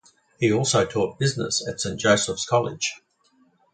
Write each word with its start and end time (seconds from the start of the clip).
He 0.39 0.51
also 0.51 0.83
taught 0.83 1.19
business 1.19 1.63
at 1.67 1.79
Saint 1.79 1.99
Joseph's 1.99 2.47
College. 2.47 3.03